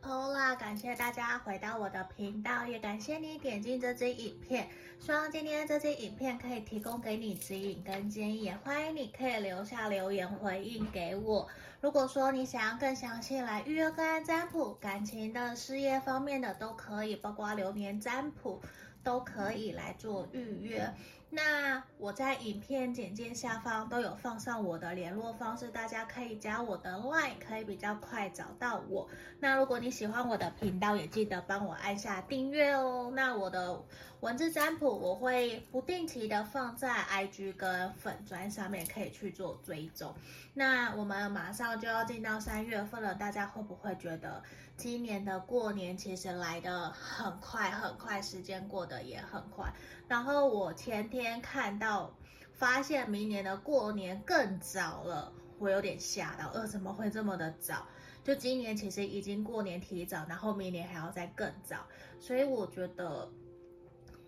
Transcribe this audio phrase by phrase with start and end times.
[0.00, 4.68] Pola，感谢大家回到我的频道，也感谢你点进这支影片。
[5.00, 11.48] 希望今天这支影片可以提供给你指引跟建议，也欢迎你可以留下留言回应给我。
[11.80, 18.62] 如果说你想要更详细来预约个案占卜，感情的、事业方面的都可以，包括流年占卜
[19.02, 20.94] 都可以来做预约。
[21.34, 29.08] 那我在影片简介下方都有放上我的联络方式，大家可以加我的 LINE，可以比较快找到我。
[29.40, 33.10] 那如果你喜欢我的频道，也记得帮我按下订阅哦。
[33.14, 33.82] 那我的
[34.20, 40.14] 文字占卜我会不定期的放在 IG 跟粉专上面，可以去做追踪。
[40.52, 44.42] 那我们马上就要进到三月份了，大家会不会觉得
[44.82, 49.72] 今年的过年其实来得很快很快，时间过得也很快？
[50.08, 52.12] 然后我前天看到，
[52.52, 57.86] 发现明年的过年更早了，我有点吓到，呃，怎么会这么的早？
[58.24, 61.76] 就今年其实已经过年提早，然后明年还要再更早，
[62.18, 63.30] 所以我觉得。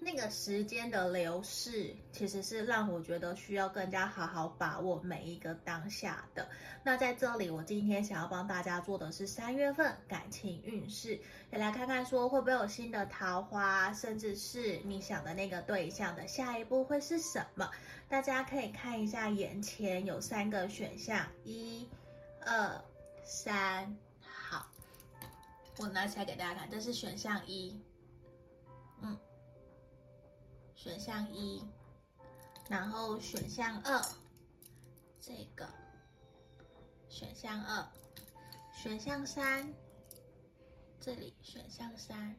[0.04, 6.46] 那个时间的流逝，其实是让我觉得需要更加好好把握每一个当下的。
[6.84, 11.18] 那在这里，我今天想要帮大家做的是三月份感情运势，
[11.50, 17.70] 也来看看说会不会有新的桃花，甚至是你想的那个对象的下一步会是什么？
[18.06, 21.88] 大家可以看一下眼前有三个选项，一、
[22.44, 22.78] 二、
[23.24, 23.96] 三。
[24.20, 24.66] 好，
[25.78, 27.80] 我拿起来给大家看，这是选项一，
[29.00, 29.18] 嗯。
[30.84, 31.64] 选项一，
[32.68, 34.06] 然后选项二，
[35.18, 35.66] 这个
[37.08, 37.88] 选项二，
[38.70, 39.66] 选项三，
[41.00, 42.36] 这里选项三，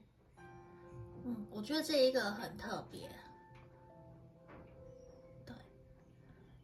[1.24, 3.10] 嗯，我觉得这一个很特别，
[5.44, 5.56] 对，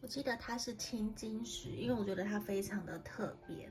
[0.01, 3.67] 我记得它是青金石，因为我觉得它非常的特别。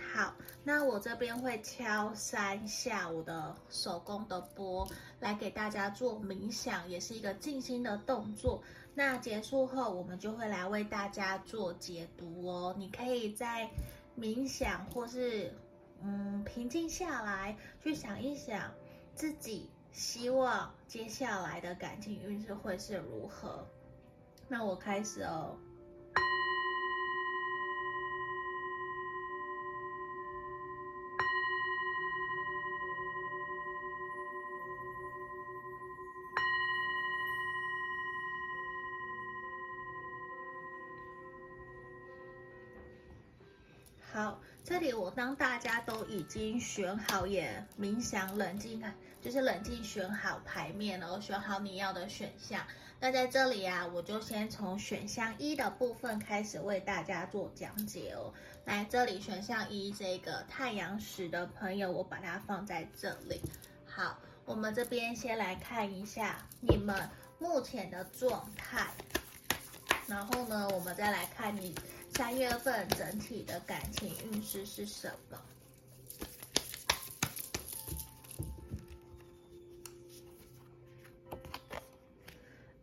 [0.00, 0.34] 好，
[0.64, 4.88] 那我这边会敲三下我的手工的钵，
[5.20, 8.62] 来给大家做冥想，也是一个静心的动作。
[8.94, 12.74] 那结束后，我们就会来为大家做解读哦。
[12.76, 13.70] 你可以在
[14.18, 15.54] 冥想或是
[16.02, 18.72] 嗯平静下来，去想一想
[19.14, 23.64] 自己希望接下来的感情运势会是如何。
[24.48, 25.56] 那我开始哦。
[44.22, 48.82] 好，这里我当大家都已经选好，也冥想冷静，
[49.22, 52.62] 就是冷静选好牌面了，选好你要的选项。
[53.00, 58.34] 那在这里啊，我就先从选项一的部分开始为大家做讲解哦。
[58.66, 63.40] 来，这里选项一这个太阳石的朋友，我把它放在这里。
[63.86, 67.08] 好，我们这边先来看一下你们
[67.38, 68.88] 目前的状态，
[70.06, 71.74] 然后呢，我们再来看你。
[72.12, 75.38] 三月份整体的感情运势是什么？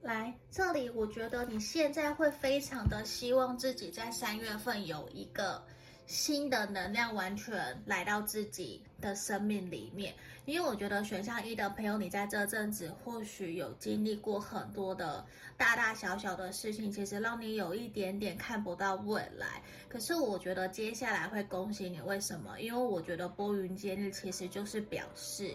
[0.01, 5.63] 来，这里我觉得你现在会非常的希望自己在三月份有一个。
[6.07, 15.25] 新的能量完全来到自己的生命里面，因为我觉得选项一的朋友，你在这阵子或许有经历过很多的
[15.57, 19.61] 大大小小的事情，其实让你有一点点看不到未来。
[19.89, 22.57] 可是我觉得接下来会恭喜你，为什么？
[22.61, 25.53] 因为我觉得拨云见日其实就是表示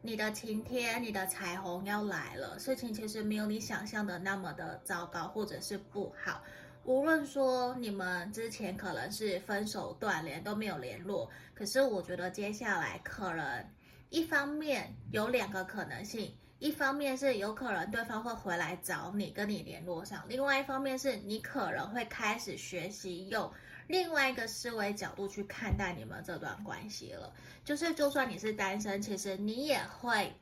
[0.00, 6.40] 你的晴天、你的彩虹要来了，事情其实没有你想象的那么的糟糕或者是不好。
[6.88, 13.62] 无论说你们之前可能是分手断联都没有联络，可是我觉得接下来可能
[14.08, 23.52] 一方面有两个可能性，一方面是有可能对方会回来找你跟你联络上，另外一方面是你可能会开始学习用
[23.88, 27.30] 另外一个思维角度去看待你们这段关系了，
[27.66, 30.32] 就是就算你是单身，其实你也会。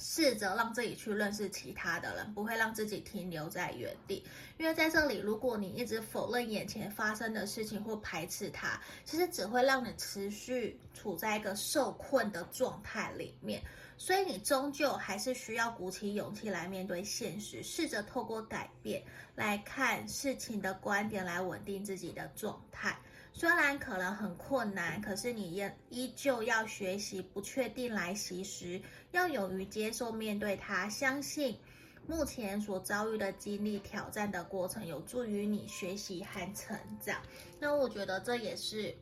[0.00, 4.24] 试着让自己去认识其他的人，不会让自己停留在原地。
[4.56, 13.62] 因为在这里，如果你一直否认眼前发生的事情或排斥它，其实只会让你持续处在一个受困的状态里面。
[13.98, 19.04] 所以你终究还是需要鼓起勇气来面对现实，试着透过改变
[19.34, 22.98] 来看事情的观点，来稳定自己的状态。
[23.32, 28.80] 虽然可能很困难，可是你也依旧要学习，不确定来袭时，
[29.12, 31.58] 要勇于接受面对它，相信
[32.06, 37.22] 目前所遭遇的经历、挑战的过程，有助于你学习和成长。
[37.58, 38.94] 那我觉得这也是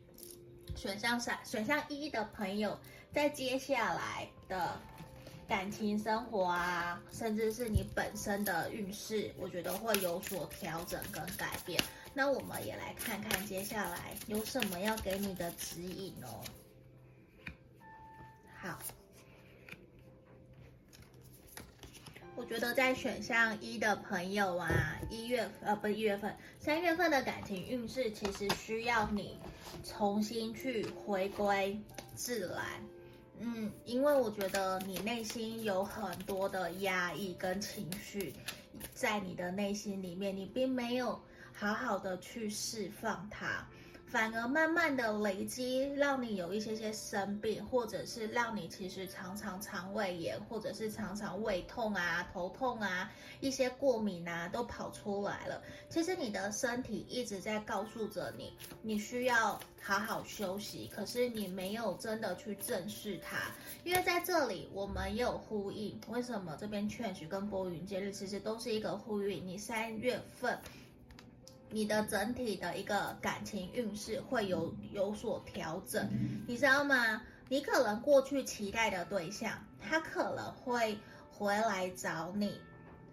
[0.75, 2.79] 选项三、选项一的朋友
[3.11, 4.79] 在接下来的
[5.47, 11.81] 感情生活啊，甚至是你本身的运势，我觉得会有所调整跟改变。
[12.19, 16.43] 那我们也来看看接下来有什么要给你的指引哦。
[18.61, 18.77] 好。
[22.35, 29.39] 我觉得在选项一的朋友啊，一月呃不是一月份，三月份的感情运势其实需要你
[29.85, 31.79] 重新去回归
[32.15, 32.65] 自然，
[33.39, 38.33] 嗯，因为我觉得你内心有很多的压抑跟情绪，
[38.93, 41.17] 在你的内心里面，你并没有
[41.59, 43.67] 好好的去释放它。
[44.07, 55.61] 反而慢慢的累积，让你有一些些生病，或者是让你其实常常肠胃炎，或者是常常胃痛啊、头痛啊、一些过敏啊都跑出来了。
[55.89, 58.51] 其实你的身体一直在告诉着你，
[58.81, 63.37] 你需要好好休息，可是你没有真的去正视它。
[63.83, 69.45] 因为在这里我们也有呼应，为什么这边劝许跟拨云见日其实都是一个呼应？
[69.45, 70.57] 你三月份。
[71.71, 76.09] 你的整体的一个感情运势会有有所调整，
[76.47, 77.21] 你知道吗？
[77.47, 80.97] 你可能过去期待的对象，他可能会
[81.31, 82.59] 回来找你，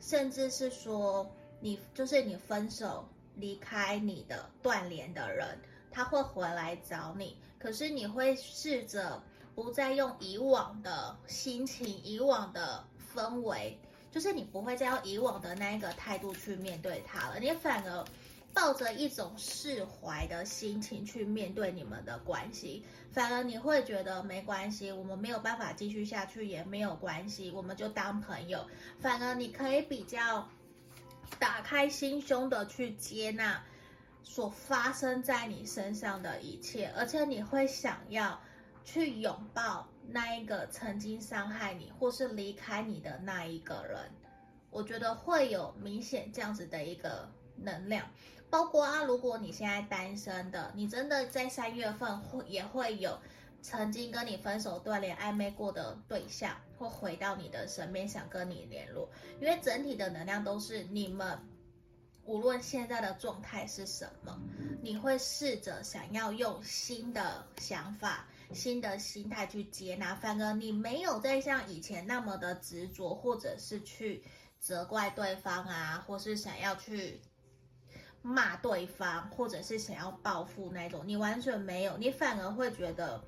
[0.00, 1.30] 甚至是说
[1.60, 5.58] 你就是你分手离开你的断联的人，
[5.90, 7.36] 他会回来找你。
[7.58, 9.22] 可是你会试着
[9.54, 13.78] 不再用以往的心情、以往的氛围，
[14.10, 18.04] 就是你不会再用以往的那一个态度去面对他了，你反而。
[18.56, 22.82] 抱着一种释怀的心情去面对你们的关系，
[23.12, 28.66] 反而你会觉得没关系，我们没有办法继续下去也没有关系，我们就当朋友。
[28.98, 30.48] 反而你可以比较
[31.38, 33.62] 打开心胸的去接纳
[34.22, 38.40] 所发生在你身上的一切，而且你会想要
[38.86, 43.98] 去拥抱那一个曾经伤害你或是离开你的那一个人。
[44.70, 48.06] 我觉得会有明显这样子的一个能量。
[48.48, 53.18] 包括啊，如果你现在单身的，你真的在三月份会也会有
[53.60, 59.10] 曾经跟你分手断联暧昧过的对象，会回到你的身边想跟你联络，
[59.40, 61.38] 因为整体的能量都是你们
[62.24, 64.40] 无论现在的状态是什么，
[64.80, 74.22] 你会试着想要用新的想法、新的心态去接纳，反而你没有再像以前那么的执着，或者是去
[74.60, 77.20] 责怪对方啊，或是想要去。
[78.26, 83.22] 骂对方，或者是想要报复那种，你完全没有，你反而会觉得，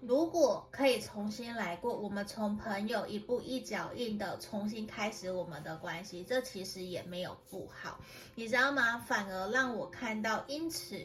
[0.00, 7.98] 如果可以重新来过，我们从朋友一步一脚印的重新开始我们的关系，这其实也没有不好，
[8.34, 8.98] 你知道吗？
[8.98, 11.00] 反而让我看到，因此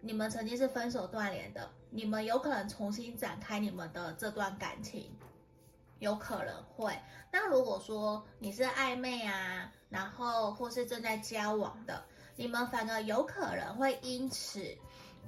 [0.00, 5.14] 你们曾经是分手断联的，你们有可能重新展开你们的这段感情，
[5.98, 6.98] 有可能会。
[7.30, 9.70] 那如果说你是暧昧啊？
[9.88, 12.04] 然后或是正在交往的，
[12.34, 14.76] 你们反而有可能会因此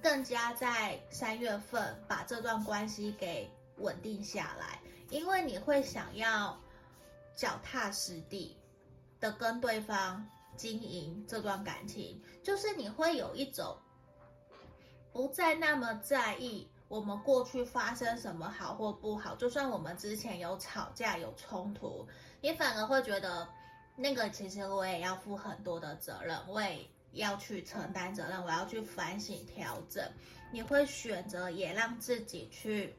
[0.02, 6.58] 更加在三月份把这段关系给稳定下来，因为你会想要
[7.37, 8.56] 脚踏实地
[9.20, 10.26] 的跟对方
[10.56, 13.78] 经营这段感情，就是你会有一种
[15.12, 22.06] 不再那么在意我们过去发生什么好或不好，就算我们之前有吵架有冲突，
[22.40, 23.49] 你反而会觉得。
[24.00, 30.09] 那个其实我也要负很多的责任，我也要去承担责任，我要去反省调整。
[30.52, 32.95] 你会选择也让自己去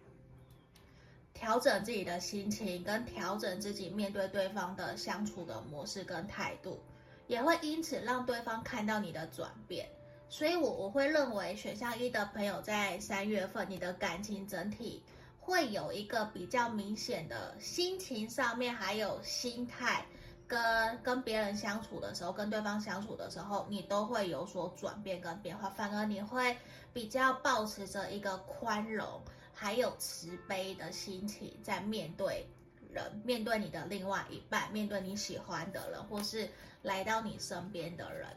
[1.33, 6.83] 调整自己的心情，跟调整自己面对对方的相处的模式跟态度，
[7.27, 9.87] 也会因此让对方看到你的转变。
[10.27, 15.01] 所以我我会认为选项一的朋友在三月份，你的感情整体
[15.39, 20.05] 会有一个比较明显的心情上面，还有心态。
[20.49, 26.57] 跟跟别人相处的时候，跟对方相处的时候，你都会有所转变跟变化，反而你会
[26.91, 29.21] 比较保持着一个宽容
[29.53, 32.45] 还有慈悲的心情在面对
[32.91, 36.49] 人，面对你的另外一半，面对你喜欢的人，或是
[36.81, 38.27] 来到你身边的人，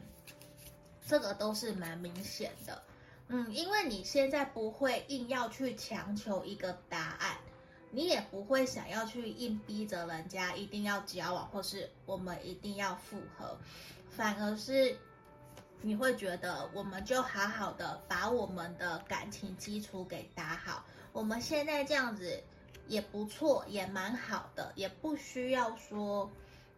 [1.07, 2.83] 这个都是蛮明显的。
[3.29, 7.37] 嗯，因为你现在不会硬要去强求一个答案。
[7.95, 13.55] 你也不会想要去硬逼着人家一定要交往，或是我们一定要复合，
[14.09, 14.97] 反而是
[15.79, 20.83] 你会觉得我们就好好的把我们的感情基础给打好。
[21.11, 22.43] 我们现在这样子
[22.87, 26.31] 也不错，也蛮好的，也不需要说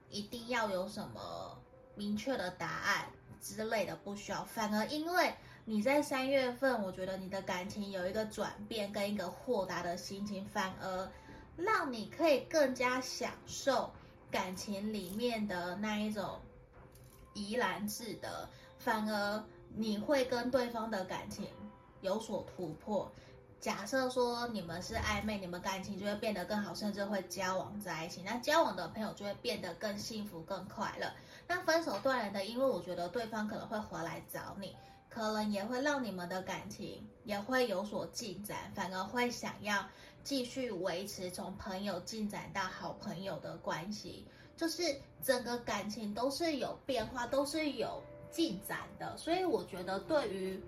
[0.09, 1.57] 一定要有什么
[1.95, 3.05] 明确的答案
[3.41, 4.43] 之类的，不需要。
[4.43, 5.33] 反而因为
[5.67, 11.11] 你在三月份，我觉得你的感情有一个转变跟一个豁达的心情，反而
[11.57, 13.91] 让你可以更加享受
[14.29, 16.39] 感情里面的那一种
[17.33, 19.43] 怡然自得，反而
[19.73, 21.47] 你会跟对方的感情
[22.01, 23.11] 有所突破。
[23.59, 28.21] 假设说你们是暧昧，你们感情就会变得更好，甚至会交往在一起。
[28.21, 31.11] 那交往的朋友就会变得更幸福、更快乐。
[31.47, 34.75] 那分手断联的，因为我觉得对方可能会回来找你，
[35.15, 39.87] 可能也会让你们的感情也会有所进展，反而会想要
[40.25, 44.83] 继续维持从朋友进展到好朋友的关系，就是
[45.23, 49.15] 整个感情都是有变化，都是有进展的。
[49.17, 50.61] 所以我觉得对于。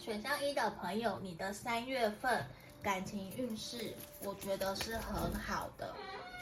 [0.00, 2.44] 选项一的朋友，你的三月份
[2.82, 5.94] 感情运势，我觉得是很好的。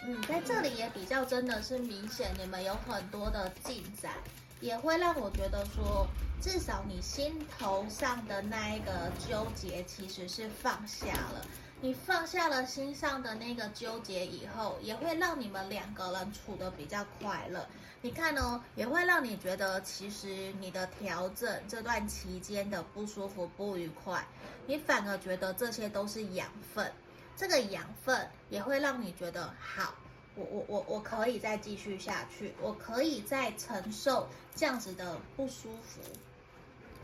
[0.02, 4.14] 嗯，在这里也比较真的是明显，你们有很多的进展，
[4.60, 6.06] 也会让我觉得说，
[6.40, 11.46] 至少你心头上的那一个纠结其实是放下了。
[11.82, 17.66] 你放下了心上的那个纠结以后，也会让你们两个人处得比较快乐。
[18.02, 24.26] 你看哦，也会让你觉得，其实你的调整这段期间的不舒服、不愉快，
[24.66, 26.92] 你反而觉得这些都是养分。
[27.34, 29.94] 这个养分也会让你觉得，好，
[30.40, 36.00] 我我我我可以再继续下去，我可以再承受这样子的不舒服。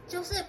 [0.08, 0.44] 就是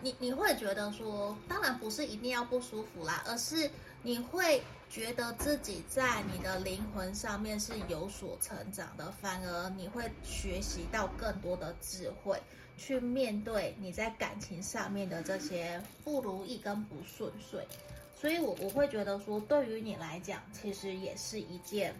[0.00, 3.70] 你你会觉得说，当然不是一定要不舒服啦，而是
[4.02, 4.62] 你会。
[4.92, 12.38] 觉得自己在你的灵魂上面是有所成长的，反而你会学习到更多的智慧，
[12.76, 17.66] 去面对你在感情上面的这些不如意跟不顺遂。
[18.14, 21.94] 所以我，我我会觉得说，对于你来讲，其实也是一件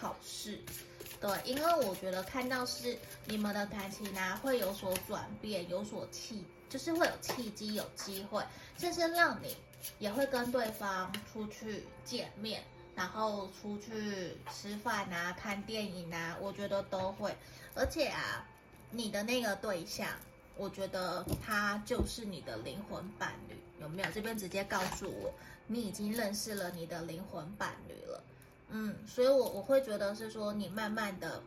[0.00, 0.58] 好事。
[1.20, 8.42] 对，因为我觉得看到是你们的感情呢、啊，会有所转变，有所契，就是会有契机，有机会，
[8.78, 9.56] 甚至让你。
[9.98, 12.62] 也会跟对方出去见面，
[12.94, 17.34] 然后出去吃饭啊、看电影啊，我觉得都会。
[17.74, 18.46] 而且啊，
[18.90, 20.06] 你的那个对象，
[20.54, 24.10] 我觉得他就是你的灵魂伴侣，有没有？
[24.10, 25.32] 这边直接告诉我，
[25.66, 28.22] 你已经认识了你的灵魂伴侣了。
[28.70, 31.42] 嗯，所以我我会觉得是说，你慢慢的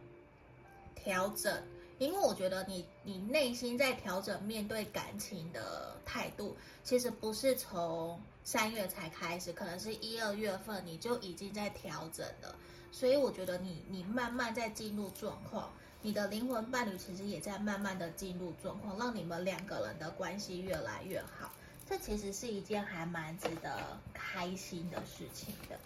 [0.96, 1.62] 调整。
[2.00, 12.54] 因为我觉得你你内心在调整面对感情的态度，其实不是从三月才开始，可能是一二月份你就已经在调整了。
[12.92, 21.54] 所以我觉得你你慢慢在进入状况，你的灵魂伴侣其实也在慢慢的进入状况，让你们两个人的关系越来越好。
[21.88, 25.80] 这其实是一件还蛮值得开心的事情的。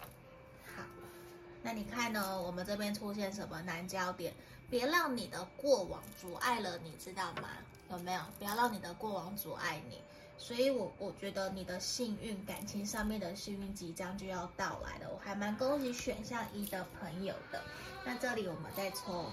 [1.68, 2.40] 那你看呢？
[2.40, 4.32] 我们这边出现什么难交点？
[4.70, 7.50] 别让你的过往阻碍了你，知道吗？
[7.90, 8.20] 有没有？
[8.38, 10.00] 不要让你的过往阻碍你。
[10.38, 15.10] 所以，我我觉得你的幸运感情上面的幸运即将就要到来了。
[15.12, 17.62] 我还蛮恭喜选项一的朋友的。
[18.02, 19.26] 那这里我们再抽，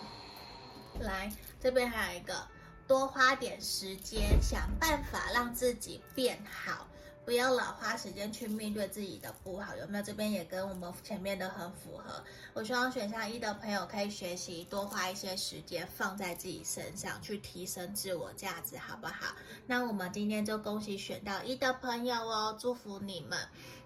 [0.99, 2.45] 来这边还有一个，
[2.85, 6.85] 多花点时间想办法让自己变好。
[7.25, 10.03] 不要老花时间去面对自己的不好，有没有？
[10.03, 12.23] 这边也跟我们前面的很符合。
[12.53, 19.35] 我希望选项一的朋友可以学习多花一些时间放在自己身上，去提升自我价值，好不好？
[19.65, 23.39] 那我们今天就恭喜选到一的朋友哦，祝福你们。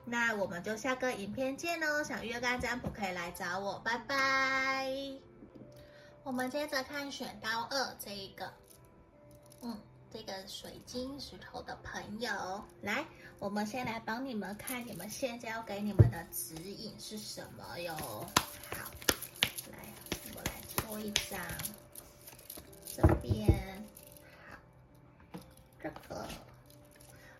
[0.03, 2.03] 那我们就下个影片见哦。
[2.03, 4.91] 想约干占卜可以来找我，拜拜。
[6.23, 8.51] 我们接着看选到二这一个，
[9.61, 9.79] 嗯。
[10.11, 13.05] 这个水晶石头的朋友，来，
[13.37, 17.93] 我们先来帮你们看，你们现在要给你们的指引是什么哟？
[17.93, 18.89] 好，
[19.71, 19.77] 来，
[20.33, 21.39] 我来抽一张，
[22.87, 23.85] 这边，
[24.49, 24.57] 好，
[25.79, 26.27] 这个，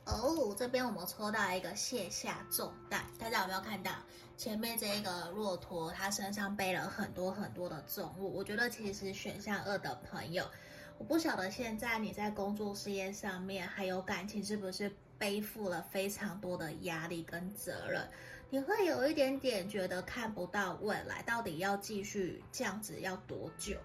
[0.05, 3.91] 哦，这边我们抽到一个卸下重担，大家有没有看到
[4.37, 8.31] 前面这一个骆驼，它身上背了很多很多的重物？
[8.31, 10.47] 我觉得其实选项二的朋友。
[10.99, 18.05] 我不晓得现在你在工作事业上面还有感情是不是背负了非常多的压力跟责任？
[18.49, 23.77] 你会有一点点觉得看不到未来，到底要继续这样子要多久？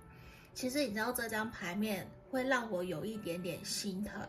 [0.54, 4.21] 其实你知道这张牌面会让我有一点点心疼，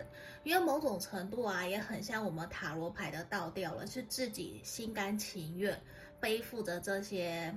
[0.44, 5.76] 因为某种程度啊也很像我们塔罗牌的倒吊了，是自己心甘情愿
[6.20, 7.52] 背负着这些。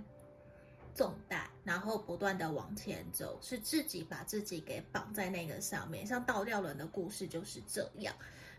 [0.99, 6.05] 重担，然后不断的往前走，是自己把自己给绑在那个上面。
[6.05, 8.13] 像倒吊人的故事就是这样，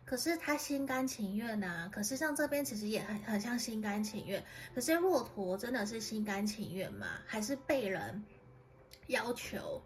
[0.06, 1.90] 可是他心甘情愿呐。
[1.92, 4.42] 可是像这边其实也很很像心甘情愿。
[4.74, 7.06] 可是骆驼真的是心甘情愿吗？
[7.26, 8.24] 还是被人
[9.08, 9.82] 要求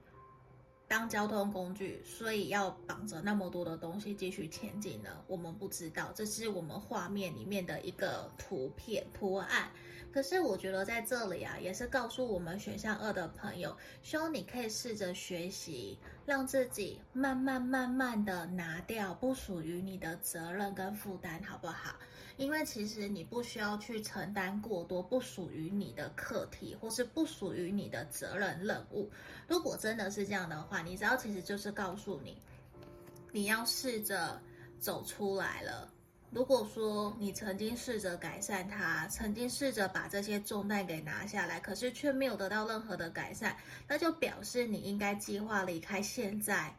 [0.87, 5.09] 当交通工具，所以要绑着那么多的东西继续前进呢？
[5.25, 9.71] 我们不知道，这是我们画面里面的一个图片图案。
[10.13, 21.95] 可是我觉得在这里啊，也是告诉我们选项二的朋友，希望你可以试着学习，让自己慢慢慢慢的拿掉不属于你的责任跟负担，好不好？
[22.37, 29.09] 因为其实你不需要去承担过多不属于你的课题，或是不属于你的责任任务。
[29.47, 32.39] 如果真的是这样的话，你知道其实就是告诉你，
[33.31, 34.39] 你要试着
[34.79, 35.91] 走出来了。
[36.33, 43.55] 如果说你曾经试着改善它，曾经试着把这些重担给拿下来，可是却没有得到任何的改善，
[43.87, 46.75] 那就表示你应该计划离开现在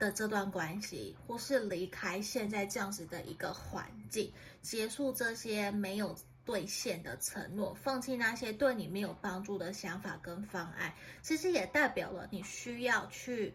[0.00, 13.54] 的这段关系，或是离开现在这样子的一个环境，结束这些没有兑现的承诺，放弃那些对你没有帮助的想法跟方案，其实也代表了你需要去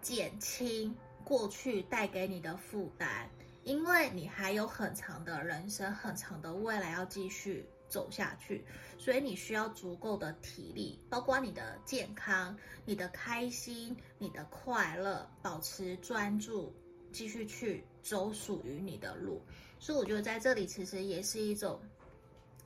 [0.00, 3.28] 减轻过去带给你的负担，
[3.64, 8.64] 因为你还有很长的人生，很长的未来要继续走下去，
[8.98, 16.74] 所以你需要足够的体力，包括你的健康、你的开心、你的快乐，保持专注，
[17.12, 19.40] 继续去走属于你的路。
[19.78, 21.80] 所以我觉得在这里其实也是一种，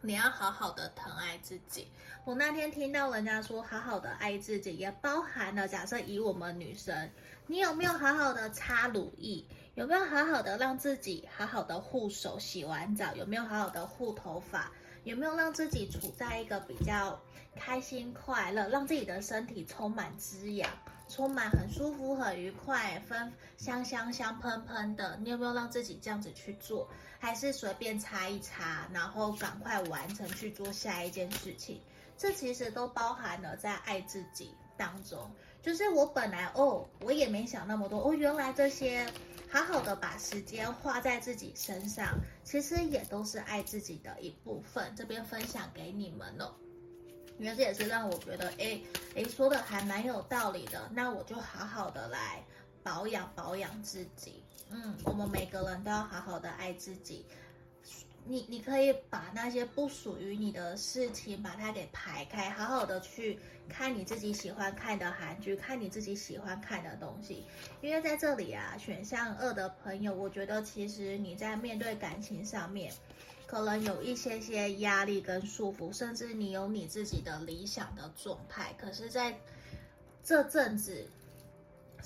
[0.00, 1.88] 你要好好的疼爱自己。
[2.24, 7.10] 我那天听到人家说好好的爱自己，也包含了假设以我们女生，
[7.46, 9.44] 你有没有好好的擦乳液？
[9.76, 12.38] 有没有好好的让自己好好的护手？
[12.38, 14.73] 洗完澡有没有好好的护头发？
[15.04, 17.21] 有没有让自己处在一个比较
[17.54, 20.71] 开心快乐，让自己的身体充满滋养，
[21.11, 25.18] 充满很舒服、很愉快、芬香香香喷喷的？
[25.21, 26.88] 你有没有让自己这样子去做？
[27.18, 31.83] 还是随便擦一擦，然后赶快完成去做下一件事情？
[32.16, 35.30] 这其实都包含了在爱自己当中。
[35.62, 39.06] 就是我本来哦，我也没想那么多哦，原来这些。
[39.49, 44.92] 好好的把时间花在自己身上，其实也都是爱自己的一部分。
[44.96, 46.52] 这边分享给你们哦，
[47.38, 48.79] 因为这也是让我觉得，哎
[49.14, 50.90] 哎，说的还蛮有道理的。
[50.92, 52.44] 那我就好好的来
[52.83, 54.42] 保养保养自己。
[54.68, 57.24] 嗯，我们每个人都要好好的爱自己。
[58.28, 67.44] 你你可以把那些不属于你的事情，把它给排开，好好的去看你自己喜欢看的韩剧，看你自己喜欢看的东西。
[67.80, 72.92] 因为在这里啊，选项二的朋友，我觉得其实你在面对感情上面，
[73.46, 79.38] 可能有一些些压力跟束缚，甚至你有你自己的理想的状态，可是在
[80.22, 81.08] 这阵子。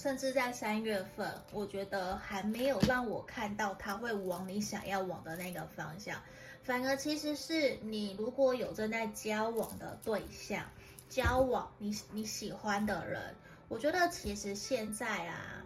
[0.01, 6.19] 甚至在三月份，我觉得还没有让我看到他会往你想要往的那个方向，
[6.63, 10.65] 反而其实是你如果有正在交往的对象，
[11.11, 13.35] 交往你你喜欢的人，
[13.69, 15.63] 我觉得其实现在啊，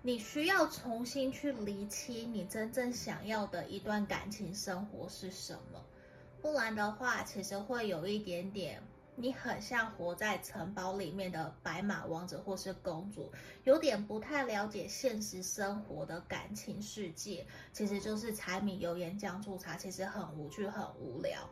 [0.00, 5.84] 你需要重新去厘清你真正想要的一段感情生活是什么，
[6.40, 8.80] 不然的话，其实会有一点点。
[9.14, 13.30] 你很像活在城堡里面的白马王子或是公主，
[13.64, 21.48] 有点不太了解现实生活的感情世界，其实就是柴米油盐酱醋茶，其实很无趣很无聊。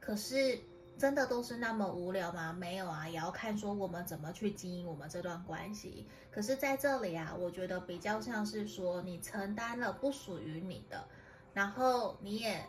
[0.00, 0.58] 可是
[0.98, 2.52] 真的都是那么无聊吗？
[2.52, 6.06] 没有啊，也要看说我们怎么去经营我们这段关系。
[6.30, 11.06] 可是在这里啊，我觉得比较像是说你承担了不属于你的，
[11.52, 12.64] 然后你也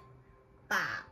[0.68, 1.08] 把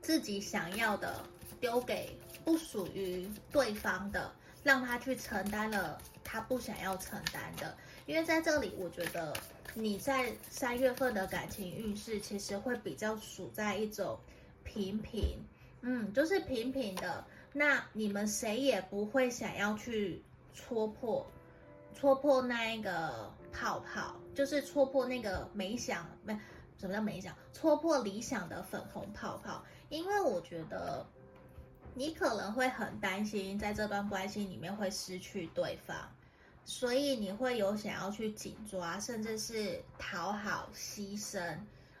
[0.00, 1.22] 自己想要的
[1.60, 2.18] 丢给。
[2.44, 7.76] 不属于对方的，让他去承担了他不想要承担的。
[8.06, 9.36] 因为在这里，我觉得
[9.74, 14.18] 你在三月份的感情运势其实会比较处在一种
[14.64, 15.38] 平平，
[15.82, 17.22] 嗯，就是平平的。
[17.52, 21.26] 那你们谁也不会想要去戳破，
[21.94, 26.32] 戳破那一个泡泡，就是戳破那个没想，没，
[26.78, 27.36] 什么叫没想？
[27.52, 29.62] 戳破理想的粉红泡泡。
[29.90, 31.06] 因为我觉得。
[31.94, 35.96] 你可能会很担心，在这段关系里面会失去对方，
[36.64, 41.56] 所以你会有想要去紧抓，甚至是讨好、牺牲，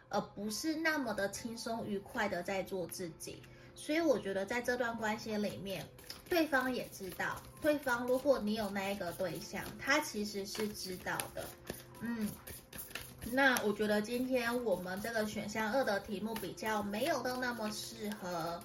[0.08, 3.42] 而不是那么的轻松愉快的在做自己。
[3.74, 5.86] 所以我觉得在这段关系里面，
[6.28, 11.44] 对方也知道，对方如果你有那一个对象，他其实是知道的。
[12.00, 12.28] 嗯，
[13.32, 18.62] 那我觉得今天我们这个选项二的题目比较没有到那么适合。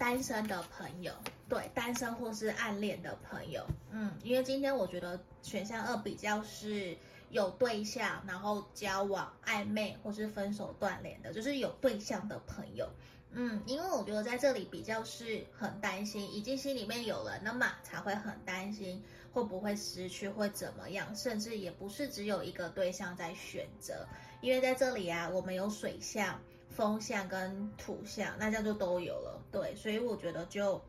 [0.00, 1.12] 单身的朋友，
[1.46, 6.96] 对，单身或是暗恋的朋友，嗯，因为今天我觉得选项二比较是
[7.28, 12.88] 有对象，然后交往暧昧或是分手断联的，就是有对象的朋友，
[13.32, 19.02] 嗯，因为我觉得在这里比较是很担心，已经心里面有人了嘛，才会很担心
[19.34, 24.08] 会不会失去，会怎么样，甚至也不是只有一个对象在选择，
[24.40, 26.40] 因为在这里啊，我们有水象、
[26.80, 30.80] 风象跟土象，那这样就都有了，对，所以我觉得就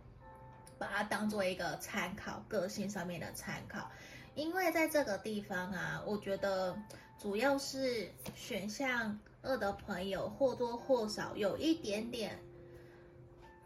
[0.78, 3.92] 把它当做一个参考，个性上面的参考，
[4.34, 6.74] 因为在这个地方啊，我觉得
[7.20, 12.40] 主要是选项二的朋友或多或少有一点点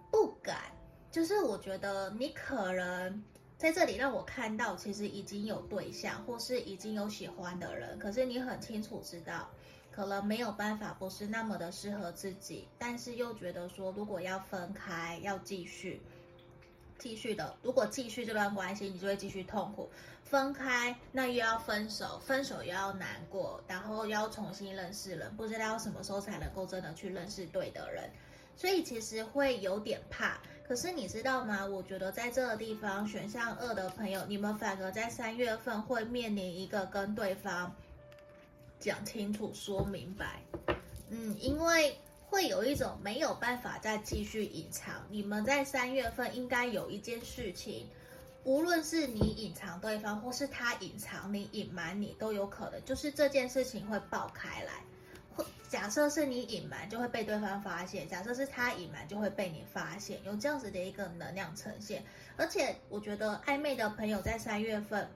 [0.09, 0.57] 不敢，
[1.11, 3.23] 就是我觉得你可能。
[3.57, 9.49] 在这里让我看到，其实已经有对象，或是已经有喜欢的人，可是你很清楚知道，
[9.95, 16.01] 可能没有办法，不是那么的适合自己，但是又觉得说，如果要分开，要继续，
[16.99, 19.89] 继续的，如果继续这段关系，你就会继续痛苦；
[20.25, 28.11] 分开，那又要分手，分手又要难过，然后又要重新认识人，不知道什么时候才能够真的去认识对的人，
[28.57, 30.39] 所以其实会有点怕。
[30.67, 31.65] 可是你知道吗？
[31.65, 37.73] 我觉得在这个地方选项二的朋友，你们反而在三月份会面临一个跟对方
[38.79, 40.41] 讲清楚、说明白。
[41.09, 45.05] 嗯，因为会有一种没有办法再继续隐藏。
[45.09, 47.87] 你们在三月份应该有一件事情，
[48.43, 54.83] 无论是你隐藏对方，或是他隐藏你、隐瞒你，都有可能，就是这件事情会爆开来。
[55.67, 60.23] 假设是你隐瞒，就会被对方发现；假设是他隐瞒，就会被你发现。
[60.23, 62.03] 有这样子的一个能量呈现，
[62.37, 65.09] 而且我觉得暧昧的朋友在三月份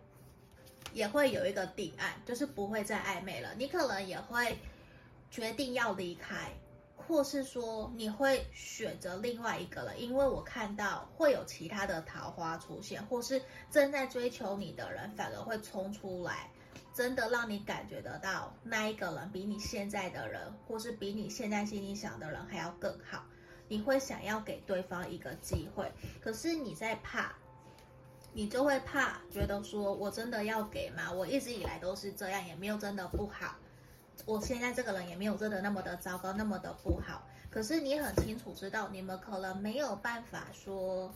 [0.94, 3.54] 也会有一个定案，就是不会再暧昧了。
[3.58, 4.58] 你可能也会
[5.30, 6.52] 决定要离开，
[6.96, 16.50] 或是说你会选择另外一个人，因为我看到会有其他的桃花出现，或是正在追求你的人反而会冲出来。
[16.92, 23.24] 真的让你感觉得到，那一个人比你现在的人，或是比你现在心里想的人还要更好，
[23.70, 25.90] 你会想要给对方一个机会。
[26.20, 27.34] 可是你在怕，
[28.34, 31.12] 你就会怕，觉得说我真的要给吗？
[31.12, 33.56] 我一直以来都是这样，也没有真的不好。
[34.26, 37.28] 我现在这个人也没有真的那么的糟糕，那么的不好。
[37.50, 41.14] 可是你很清楚知道，你们可能没有办法说。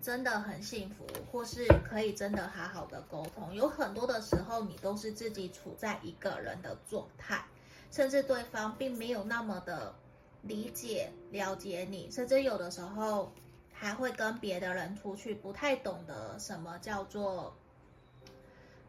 [0.00, 3.54] 真的很幸福，或是可以真的好好的沟通。
[3.54, 7.42] 有很多的时候，你都是自己处在一个人的状态，
[7.90, 9.94] 甚至对方并没有那么的
[10.42, 13.32] 理解、了解你，甚至有的时候
[13.76, 17.54] 还会跟别的人出去，不太懂得什么叫做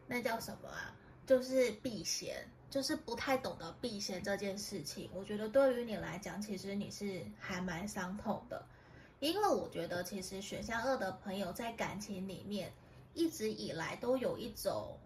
[0.06, 0.94] 那叫什么啊？
[1.26, 2.36] 就是避嫌，
[2.70, 5.10] 就是不太懂得避嫌这件事情。
[5.12, 8.64] 我觉得对于你来讲，其实你是还蛮伤痛的。
[9.18, 12.72] 因为我觉得，其实选项二的朋友在感情里面
[13.12, 14.96] 一直以来都有一种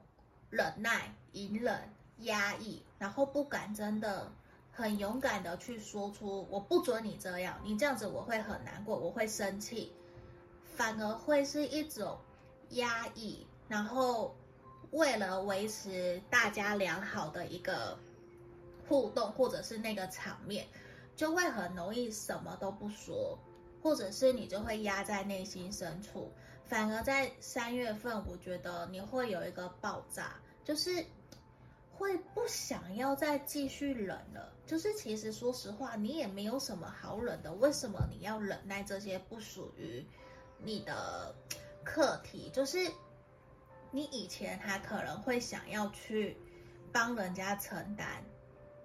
[0.50, 1.88] 忍耐、隐忍、
[2.18, 4.30] 压抑，然后不敢真的
[4.80, 9.92] 很勇敢的去说出“我不准你这样”，你这样子我会很难过，我会生气，
[10.64, 12.18] 反而会是一种
[12.70, 14.34] 压抑，然后
[14.92, 17.98] 为了维持大家良好的一个
[18.88, 20.66] 互动或者是那个场面，
[21.14, 23.38] 就会很容易什么都不说。
[23.82, 26.30] 或者是你就会压在内心深处，
[26.66, 31.02] 反而在三月份，我觉得你会有一个爆炸，就是
[32.00, 34.50] 会不想要再继续忍了。
[34.66, 40.02] 就是其实说实话，你也没有什么好忍的，为什么你要忍耐这些不属于
[40.56, 41.34] 你的
[41.84, 42.48] 课题？
[42.54, 42.78] 就是
[43.90, 46.38] 你以前还可能会想要去
[46.90, 48.24] 帮人家承担，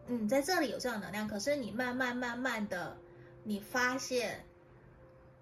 [0.07, 2.97] 嗯，在这里有这样能量，可是你慢慢慢慢的，
[3.45, 4.45] 你发现。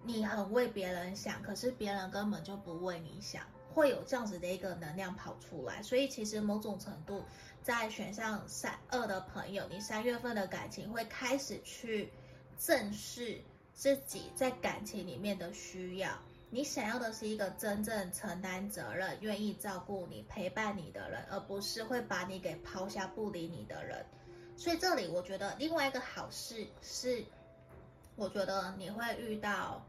[0.06, 3.42] 你很为别人想，可是别人根本就不为你想，
[3.74, 5.82] 会有这样子的一个能量跑出来。
[5.82, 7.24] 所以其实某种程度，
[7.62, 12.10] 在选项三二的朋友，你三月份的感情会开始去
[12.58, 13.40] 正视
[13.74, 16.16] 自己在感情里面的需要。
[16.50, 24.06] 你想要的是一个真正承担责任、愿意照顾你、陪伴你的人，而不是会把你给抛下不理你的人。
[24.56, 27.24] 所以这里我觉得另外一个好事是，
[28.14, 29.84] 我觉得你会遇到。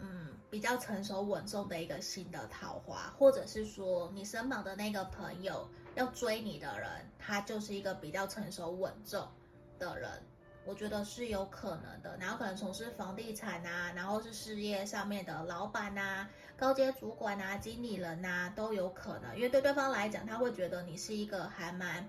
[0.00, 9.26] 嗯，比较成熟稳重的一个新的桃花，或者是说你身旁的那个朋友要追你的人，他就是一个比较成熟稳重
[9.78, 10.10] 的人，
[10.64, 12.16] 我觉得是有可能的。
[12.18, 22.08] 然后可能从事房地产啊，然后是事业上面的老板啊、高阶主管啊、经理人啊都有可能，因为对对方来讲，他会觉得你是一个还蛮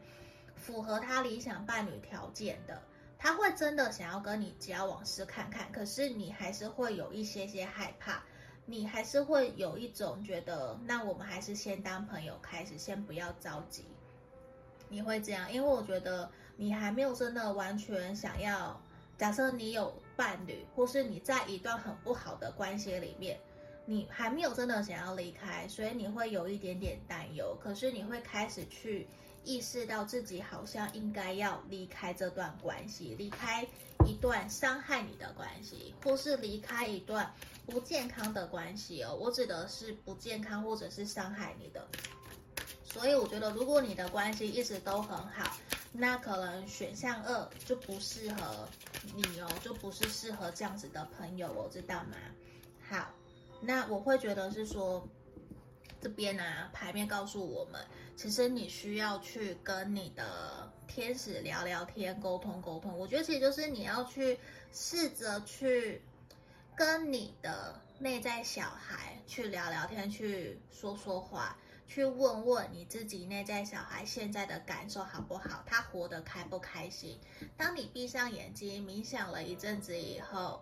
[0.55, 2.81] 符合他理想伴侣条件的。
[3.21, 8.23] 他会真的想要跟你交往试看看，可是你还是会有一些些害怕，
[8.65, 13.83] 你还是会有一种觉得，那我们还是先当朋友开始，先不要着急。
[14.87, 18.81] 你会这样，因为我觉得你还没有真的完全想要。
[19.17, 23.37] 假设你有伴侣，或是你在一段很不好的关系里面，
[23.85, 27.53] 你还没有真的想要离开，所以你会有一点点担忧。
[27.61, 29.05] 可是你会开始去
[29.49, 33.67] 意识到自己好像应该要离开这段关系，离开
[34.05, 37.33] 一段伤害你的关系，或是离开一段
[37.65, 39.17] 不健康的关系哦。
[39.19, 41.87] 我指的是不健康或者是伤害你的。
[42.83, 45.57] 所以我觉得，如果你的关系一直都很好，
[45.91, 48.69] 那可能选项二就不适合
[49.15, 52.15] 你哦，就不是适合这样子的朋友我，知道吗？
[52.87, 53.09] 好，
[53.61, 55.03] 那我会觉得是说，
[56.01, 57.85] 这边啊，牌面告诉我们，
[58.15, 62.97] 其实你需要去跟你的天使聊聊天，沟通沟通。
[62.97, 64.39] 我觉得其实就是你要去
[64.71, 66.01] 试着去
[66.75, 71.57] 跟你的内在小孩去聊聊天，去说说话。
[71.87, 75.63] 去问问你自己内在小孩现在的感受好不好？
[75.65, 77.19] 他活得开不开心？
[77.57, 80.61] 当你闭上眼睛冥想了一阵子以后，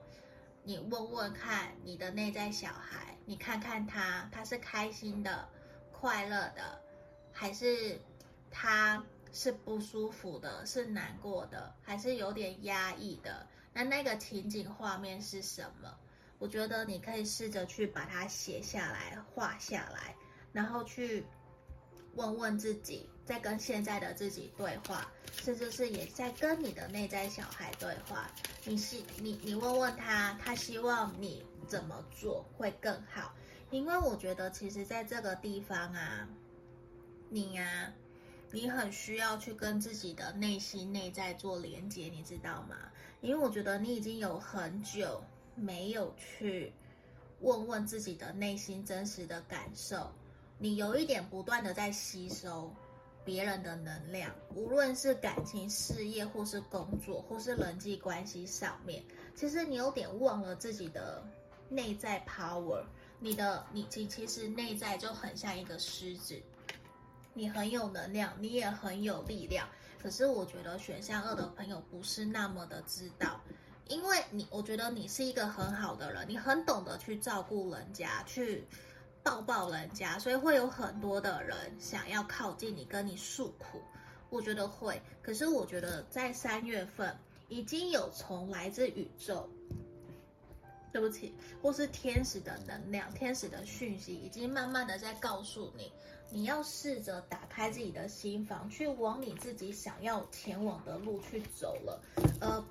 [0.64, 5.50] 你问问看你的内在小孩，你看看他，他是开心的、
[5.92, 6.82] 快乐的，
[7.34, 8.00] 还是
[8.50, 13.46] 他是不舒服的、是难过的，还是有点压抑的？
[13.74, 15.94] 那那个情景画面是什么？
[16.40, 20.16] 我觉得你可以试着去把它写下来、画下来。
[20.54, 21.26] 然后去
[22.16, 28.32] 问问自己，在跟现在的自己对话，甚至是也在跟你的内在小孩对话。
[28.64, 33.34] 你希你你问问他，他希望你怎么做会更好？
[33.70, 36.28] 因为我觉得，其实在这个地方啊，
[37.30, 37.94] 你呀、
[38.52, 42.78] 你很需要去跟自己的内心内在做连接，你知道吗？
[43.20, 45.22] 因为我觉得你已经有很久
[45.56, 46.72] 没有去
[47.42, 50.10] 问问自己的内心真实的感受。
[50.60, 52.74] 你有一点不断的在吸收
[53.26, 59.04] 别人的能量，无论是感情、事业，或是工作，或是人际关系上面，
[59.36, 61.22] 其实你有点忘了自己的
[61.70, 62.84] 内在 power。
[63.20, 66.42] 你的你其其实内在就很像一个狮子，
[67.34, 69.68] 你很有能量，你也很有力量。
[70.02, 73.42] 可是我觉得选项二的朋友不是那么的知道，
[73.88, 78.66] 因为你我觉得你是一个很好的人，你很懂得去照顾人家，去。
[79.24, 83.82] 抱抱人家，所以会有很多的人想要靠近你，跟你诉苦。
[84.30, 87.14] 我觉得会，可是我觉得在三月份
[87.50, 89.50] 已经有从来自宇宙，
[90.98, 91.32] 对不起，
[91.62, 95.92] 或是天使的能量、天使的讯息，已经慢慢的在告诉你，
[96.32, 102.02] 你要试着打开自己的心房，去往你自己想要前往的路去走了。
[102.42, 102.66] 呃。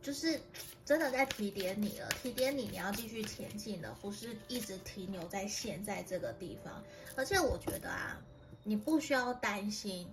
[0.00, 0.40] 就是
[0.86, 6.82] 真的在提点你了，提点你，你要继续前进了，不是一直停留在现在这个地方。
[7.16, 8.16] 而且我觉得啊，
[8.62, 10.08] 你不需要担心，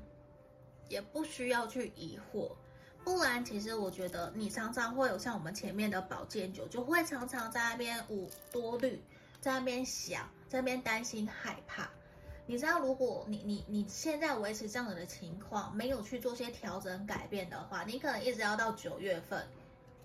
[0.90, 2.50] 也不需要去疑惑，
[3.06, 9.02] 不然其实我觉得你常常会有像我们前面的保健酒，就会常常在那边五多虑，
[9.40, 11.88] 在那边想，在那边担心害怕。
[12.48, 19.48] 你知道，如果你你你现在维持这样子的情况，没有去做些调整改变的话，你可能一直要到九月份。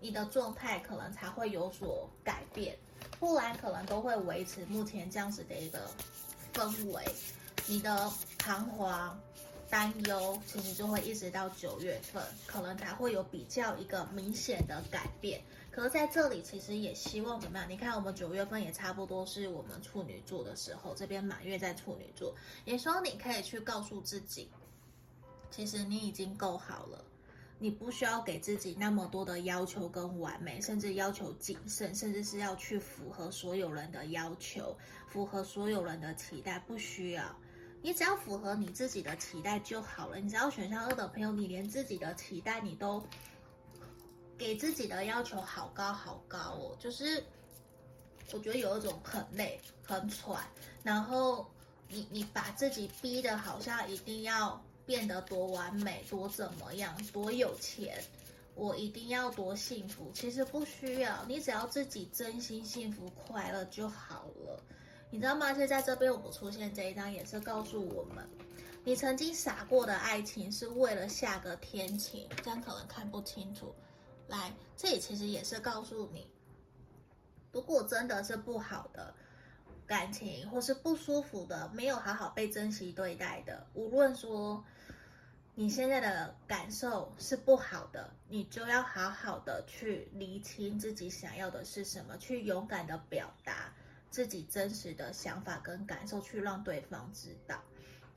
[0.02, 2.74] 你的状态可能才会有所改变，
[3.18, 5.90] 不然可能都会维持目前这样子的一个
[6.54, 7.04] 氛围。
[7.66, 9.20] 你的彷徨、
[9.70, 15.40] 担忧，其实就会一直到九月份，可能才会有比较一个明显的改变。
[15.70, 17.70] 可是在这里，其实也希望怎么样？
[17.70, 24.50] 你看，我们九月份也差不多是我们处女座的时候，这边满月在处女座，也希望你可以去告诉自己，
[25.52, 27.04] 其实你已经够好了。
[27.62, 34.74] 你不需要给自己那么多的要求跟完美，甚至要求谨慎，甚至是要去符合所有人的要求，
[35.06, 37.36] 符合所有人的期待，不需要。
[37.82, 40.18] 你只要符合你自己的期待就好了。
[40.18, 43.02] 你只要选项二的朋友，你连自己的期待你都
[44.38, 47.22] 给自己的要求好高好高哦，就是
[48.32, 50.42] 我觉得有一种很累、很喘，
[50.82, 51.46] 然后
[51.88, 54.62] 你你把自己逼得好像一定要。
[54.86, 58.02] 变得多完美，多怎么样，多有钱，
[58.56, 60.10] 我一定要多幸福。
[60.12, 64.60] 其实不需要，你只要自己真心幸福快乐就好了。
[65.10, 65.52] 你知道吗？
[65.52, 68.28] 现在这边我们出现这一张，也是告诉我们，
[68.84, 72.28] 你曾经傻过的爱情是为了下个天晴。
[72.42, 73.74] 这样可能看不清楚。
[74.28, 76.26] 来，这里其实也是告诉你，
[77.52, 79.14] 如果真的是不好的。
[79.86, 84.64] 感情或是不舒服的，没有好好被珍惜对待的，无论说
[85.56, 93.74] 你现在的感受是不好的，你就要好好的去厘清自己想要的是什么，去勇敢的表达
[94.10, 97.62] 自己真实的想法跟感受，去让对方知道。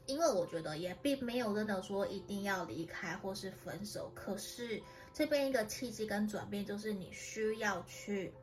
[0.05, 8.33] 因为我觉得也并没有真的说一定要离开或是分手，可是这边一个契机跟转变，就是你需要去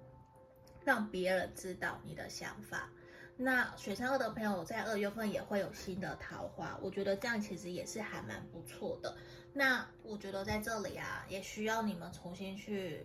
[0.84, 2.88] 让别人知道你的想法。
[3.36, 9.16] 那选项二的朋友在二月份也会有新的桃花，我觉得这样其实也是还蛮不错的。
[9.52, 13.04] 那我觉得在这里啊，也需要你们重新去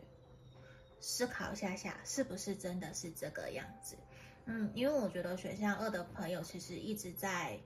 [1.01, 3.97] 思考一下下，是不是真的是这个样子？
[4.45, 7.59] 嗯，因为我觉得选项二的朋友其实一直在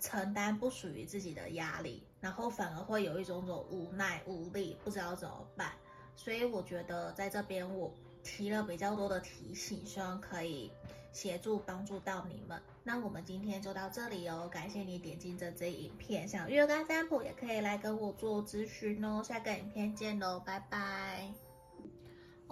[0.00, 5.72] 承担不属于自己的压力，然后反而会有一种种无奈无力，不知道怎么办。
[6.16, 10.70] 所以我觉得在这边我提了比较多的提醒，希望可以。
[11.14, 21.51] 协助帮助到你们，那我们今天就到这里哦，感谢你点进这支影片，想预约个占卜也可以来跟我做咨询哦，下个影片见喽，拜拜。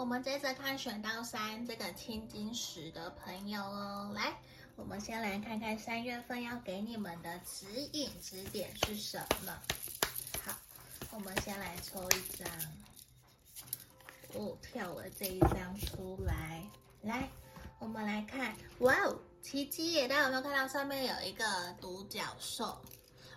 [0.00, 4.34] 我们接着看选到三这个青金石的朋友哦，来，
[4.74, 9.52] 我们先来看看三月份要给你们的指引指点是什么。
[10.42, 10.56] 好，
[11.10, 12.48] 我们先来抽一张，
[14.32, 16.64] 哦跳了这一张出来，
[17.02, 17.28] 来。
[17.78, 20.08] 我们来看，哇哦，奇迹！
[20.08, 21.44] 大家有没有看到上面有一个
[21.78, 22.80] 独角兽？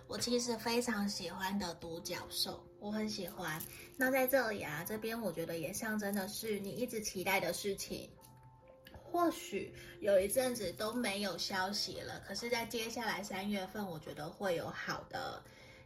[0.06, 3.60] 我其实非常喜欢的独角兽，我很喜欢。
[3.96, 8.10] 那在这里啊，这边我觉得也象征的是你一直期待的事情，
[9.02, 15.42] 或许有一阵子都没有消息了，可是，在接下来三月份，我觉得会有好的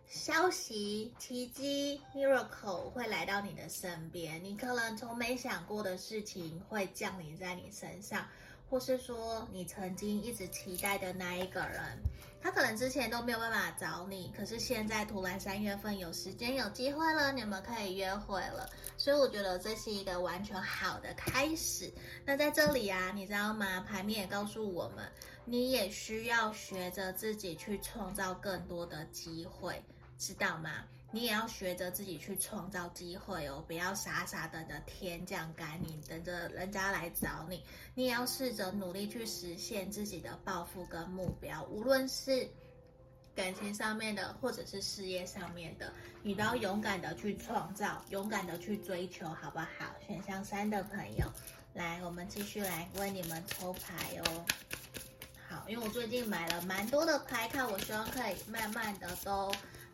[0.09, 8.27] 消息，奇迹 miracle 会来到你的身边，你可能从没想过的事情会降临在你身上。
[8.71, 11.81] 或是说你曾经一直期待的那一个人，
[12.41, 21.93] 他可能之前都没有办法找你，可是现在突然三月份有时间有机会了，你们可以约会了，所以我觉得这是一个完全好的开始。
[22.25, 23.81] 那在这里啊，你知道吗？
[23.81, 25.11] 牌面也告诉我们，
[25.45, 29.83] 你也需要学着自己去创造更多的机会，
[30.19, 30.85] 知道吗？
[31.11, 37.65] 你也要学着自己去创造机会哦，不要傻傻等着天降甘霖，等着人家来找你。
[37.95, 42.47] 你也要试着努力去实现自己的抱负跟目标，无论是
[43.35, 45.91] 感情上面的，或者是事业上面的，
[46.23, 49.67] 你都要勇敢的去创造，勇敢的去追求，好不好？
[50.07, 51.25] 选项三的朋友，
[51.73, 54.45] 来，我们继续来为你们抽牌哦。
[55.49, 59.51] 好，因为我最近买了蛮多的牌看，我希望可以慢慢的都。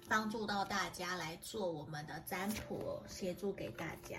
[0.09, 4.19] 帮助到大家来做我们的占卜，协助给大家。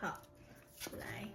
[0.00, 0.20] 好，
[0.98, 1.28] 来，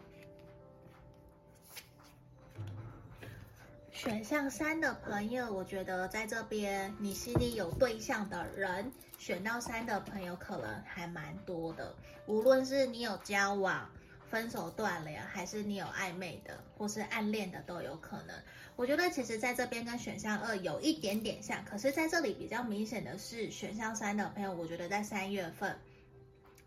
[3.92, 11.94] 选项三的朋友，我觉得在这边你心里有对象的人，选到三的朋友可能还蛮多的，
[12.26, 13.90] 无论是你有交往。
[14.34, 18.36] 分手断联，还是你有暧昧的，或是暗恋的都有可能。
[18.76, 25.78] 我觉得其实在这边跟选项二有一点点像，可是在这里比较明显的是选项三的朋友，我觉得在三月份，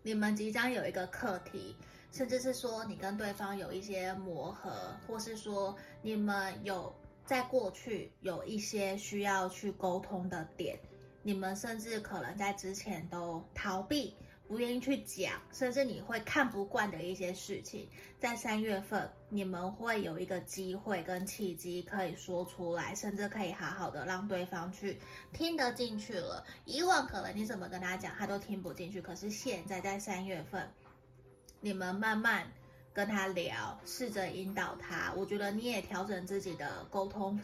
[0.01, 1.75] 你们即将有一个课题，
[2.09, 10.79] 甚至是说你跟对方有一些磨合，或是说你们有在过去有一些需要去沟通的点，
[11.21, 14.15] 你们甚至可能在之前都逃避。
[14.47, 24.97] 不愿意去讲，甚至你会看不惯的一些事情，在三月份你们会有一个机会跟契机可以说出来，甚至可以好好的让对方去
[25.33, 26.45] 听得进去了。
[26.63, 30.71] 以往可能你怎么跟他讲，他都听不进去，可是现在在三月份，
[31.59, 32.49] 你们慢慢
[32.93, 37.37] 跟他聊，试着引导他，我觉得你也调整自己的沟通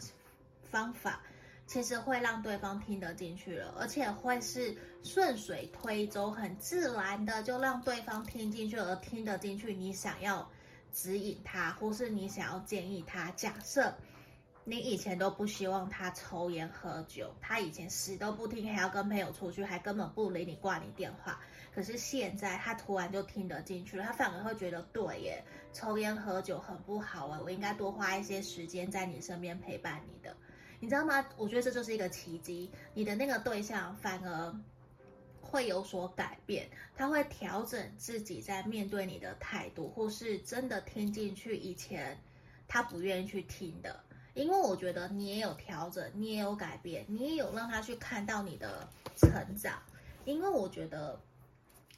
[0.62, 1.20] 方法。
[1.66, 10.48] 其实会让对方听得进去了，而且会是顺水推舟，很自然的就让对方听进去，而听得进去你想要
[10.92, 13.30] 指引他，或是你想要建议他。
[13.32, 13.94] 假设
[14.64, 21.40] 你以前都不希望他抽烟喝酒，他以前死都不听，还要跟朋友出去，还根本不理你，挂你电话。
[21.74, 30.36] 可是现在他突然就听得进去了，他反而会觉得对耶，抽烟喝酒很不好啊，我应该多花一些时间在你身边陪伴你的。
[30.84, 31.26] 你知道吗？
[31.38, 34.54] 我觉得这就是一个奇迹，你的那个对象反而
[35.40, 42.18] 会有所改变，他会调整自己在面对你的态度，或是真的听进去以前
[42.68, 43.98] 他不愿意去听的。
[44.34, 48.86] 因为我觉得你也有调整，你也有改变，你也有让他去看到你的
[49.16, 49.82] 成长。
[50.26, 51.18] 因为我觉得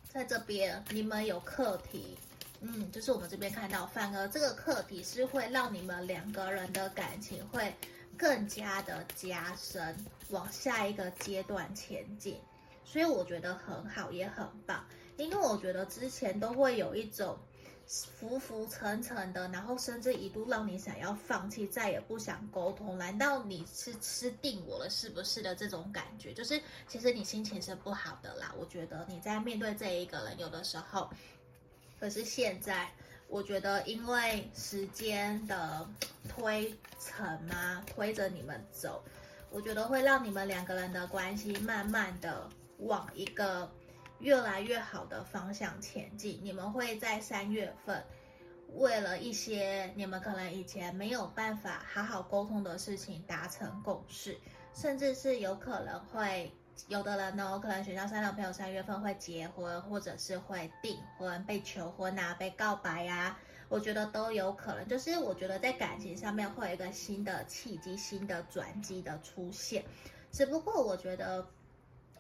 [0.09, 2.17] 在这边你们有课题，
[2.61, 7.75] 嗯，就是我们这边看到，反而这个课题是会让你们两个人的感情会。
[8.17, 9.97] 更加的加深，
[10.31, 12.41] 往下一个阶段前进，
[12.85, 14.85] 所以我觉得很好，也很棒。
[15.17, 17.39] 因为我觉得之前都会有一种
[17.87, 22.99] 浮浮沉沉的，然后甚至一度让你想要放弃，再也不想沟通。
[22.99, 26.35] 难道你是吃定我了，是不是的这种感觉？
[26.35, 28.55] 就是其实你心情是不好的啦。
[28.59, 31.09] 我觉得你在面对这一个人，有的时候，
[31.99, 32.91] 可是现在
[33.29, 35.87] 我觉得因为时间的
[36.29, 39.03] 推陈嘛，推着你们走，
[39.51, 42.49] 我觉得会让你们两个人的关系慢慢的
[42.79, 43.71] 往一个
[44.21, 46.41] 越来越好的方向前进。
[46.43, 48.03] 你们会在三月份，
[48.75, 54.39] 为了一些你们可能以前没有办法好好沟通的事情达成共识，
[54.73, 56.51] 甚至是有可能会。
[56.89, 64.87] 有的人呢，我可能选项三的朋友三月份会结婚，或者是会订婚、被求婚啊、被告白呀、啊，我觉得都有可能。
[64.87, 69.85] 就是我觉得在感情上面会有一个新的契机、新的转机的出现。
[70.31, 71.45] 只不过我觉得，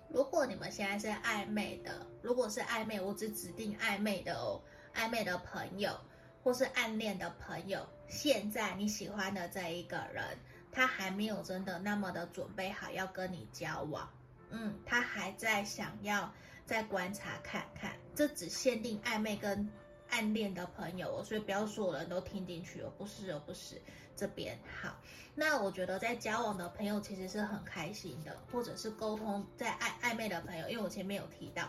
[0.08, 4.60] 如果你们现在是暧昧的，如果是暧昧，我只指定暧昧的哦，
[4.94, 5.96] 暧昧的朋友
[6.42, 10.24] 或是暗恋的朋友，现在你喜欢的这一个人，
[10.72, 14.08] 他还没有真的那么的准备好要跟你交往。
[14.50, 16.32] 嗯，他还在想要
[16.64, 19.70] 再观察看看，这只限定暧昧跟
[20.10, 23.80] 暗恋的朋友哦，所以不要所有人都听进去哦，不是哦，不是
[24.14, 24.58] 这边。
[24.80, 24.96] 好。
[25.38, 31.68] 那我觉得在交往的朋友其实是很开心的，或者是沟通在暧暧昧的朋友，因为我前面有提到，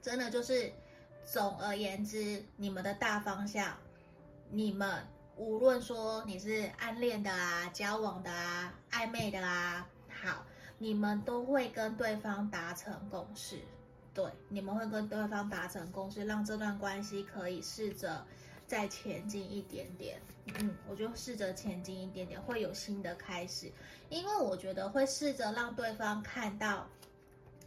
[0.00, 0.72] 真的就是
[1.24, 3.76] 总而言之，你们的大方向，
[4.50, 5.04] 你们
[5.34, 9.88] 无论说你是暗恋的啊、交往的啊、暧昧的啊，
[10.82, 13.58] 你们都会跟对方达成共识，
[14.14, 18.24] 对，你们会跟对方达成共识，让这段关系可以试着
[18.66, 20.18] 再前进一点点。
[20.58, 23.70] 嗯，我就试着前进一点点，会有新的开始，
[24.08, 26.88] 因为我觉得会试着让对方看到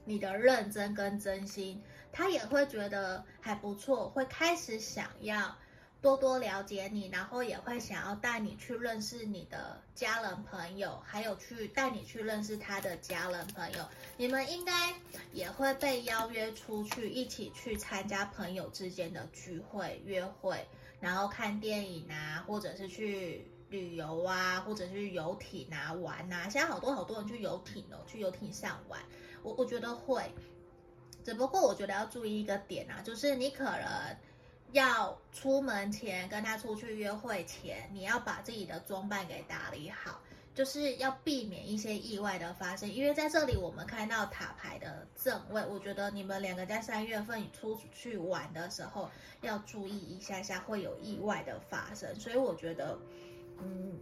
[0.05, 1.79] 你的认真跟真心，
[2.11, 5.55] 他也会觉得还不错，会开始想要。
[6.03, 13.87] 多多了解你，然后也会想要带你去认识你的家人朋友，还有去带你去认识他的家人朋友。
[14.17, 14.93] 你们应该
[15.31, 20.67] 也会被邀约出去，一起去参加朋友之间的聚会、约会，
[20.99, 26.49] 然后看电影啊，或者是去旅游啊，或者是游艇啊玩啊。
[26.49, 28.99] 现在好多好多人去游艇哦，去游艇上玩。
[29.41, 30.21] 我我觉得会，
[31.23, 34.17] 只不过我觉得要注意一个点啊，就是你可能。
[34.73, 40.19] 要出门前跟他出去约会前，你要把自己的装扮给打理好，
[40.55, 42.91] 就是要避免一些意外的发生。
[42.91, 49.09] 因为在这里我们看到塔牌的正位，我觉得你们两个在三月份出去玩的时候
[49.41, 52.13] 要注意一下下，会有意外的发生。
[52.19, 52.97] 所以我觉得，
[53.59, 53.99] 嗯，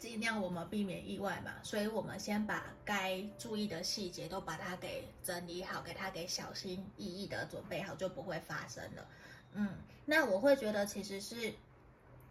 [0.00, 1.52] 尽量我们避免意外嘛。
[1.62, 9.06] 所以我们先把该注意的细节都把它给整理好，给它给小心翼翼的准备好，就不会发生了。
[9.54, 9.68] 嗯，
[10.04, 11.52] 那我会觉得其实是，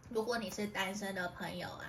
[0.09, 1.85] 如果你是单身的朋友啊，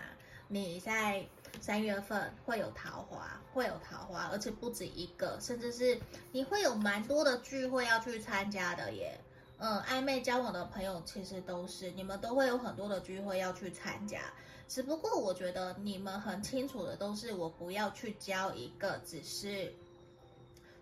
[0.49, 1.25] 你在
[1.61, 5.99] 三月份会有桃花，会有桃花，而且不止一个，甚至是
[6.33, 9.21] 你会有蛮多的聚会要去参加的耶。
[9.59, 14.23] 嗯，暧昧交往的朋友其实都是，你们都会有很多的聚会要去参加。
[14.67, 19.75] 只不过我觉得你们很清楚的都是，我不要去交一个只是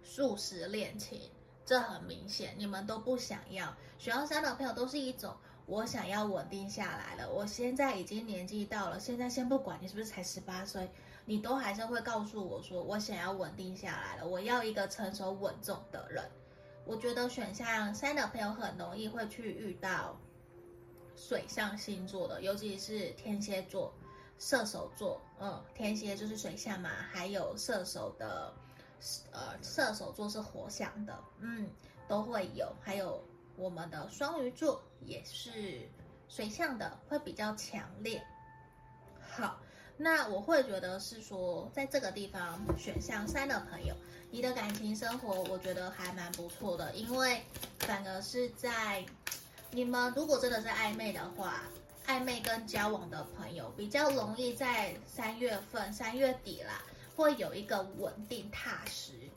[0.05, 1.21] 速食恋情。
[1.65, 3.75] 这很明显，你们都不想要。
[3.99, 5.37] 选到三的朋友都是一种，
[5.67, 7.29] 我想要稳定下来了。
[7.31, 10.89] 我现在已经年纪到了，现在先不管你是不是才十八岁，
[11.25, 16.25] 你都还是会告诉我说，我想要稳定下来了，我要一个成熟稳重的人。
[16.85, 20.17] 我觉得选项三的朋友很容易会去遇到
[21.17, 23.93] 水象星座的，尤其是天蝎座、
[24.39, 25.21] 射手座。
[25.41, 28.55] 嗯，天蝎就是水象嘛，还有射手的。
[29.31, 31.71] 呃，射手座是火象的，嗯，
[32.09, 33.23] 都会有，还有
[33.59, 35.81] 我们的双鱼座也是
[36.29, 38.23] 水象的，会比较强烈。
[39.21, 39.61] 好，
[39.97, 43.95] 那我会觉得是说，在这个地方选项三的朋友，
[44.31, 47.43] 你的感情生活我觉得还蛮不错的，因为
[47.81, 49.05] 反而是在
[49.71, 51.65] 你们如果真的是暧昧的话，
[52.07, 56.81] 暧昧跟交往的朋友比较容易在三月份，三月底啦。
[57.17, 59.28] 会有一个稳定踏实，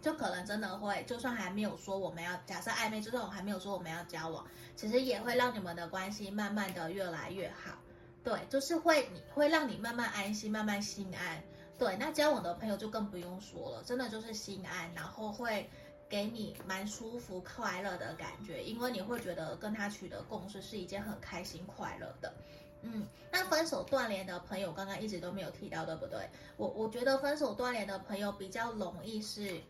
[0.00, 7.76] 就可能真的会，就算还没有说我们要假设暧昧，就算我还没有说我们要交往，其实也会让你们的关系慢慢的越来越好。
[8.22, 11.42] 对，就是会你会让你慢慢安心，慢慢心安。
[11.78, 15.68] 对，那交往的朋友就更不用说了，真的就是心安，然后会
[16.08, 22.34] 给你蛮舒服、快乐的感觉，因为你会觉得跟他取得共识是一件很开心、快乐的。
[22.82, 26.28] 嗯，那分手断联的朋友刚刚一直都没有提到，对不对？
[26.56, 29.60] 我我觉得分手断联的朋友比较容易是，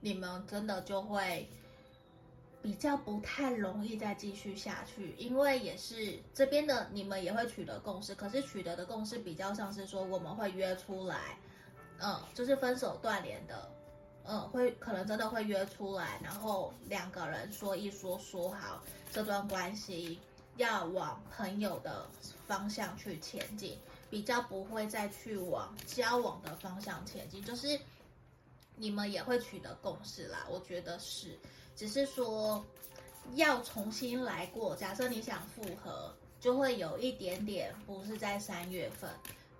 [0.00, 1.48] 你们真的就会
[2.62, 11.38] 比较不太容易再继续下去，因为也是这边的你们也会取得共识，可是取得的共识比较像是说我们会约出来，
[12.00, 13.70] 嗯，就是分手断联的。
[14.30, 20.18] 嗯，会可能真的会约出来，然后两个人说一说，说好这段关系
[20.58, 22.06] 要往朋友的
[22.46, 23.78] 方向去前进，
[24.10, 27.80] 比较不会再去往交往的方向前进，就是
[28.78, 30.46] 你们也会取得共识啦。
[30.50, 31.38] 我觉得是，
[31.76, 32.64] 只是说
[33.34, 34.74] 要重新来过。
[34.76, 39.10] 假设你想复合，就会有一点点不是在三月份。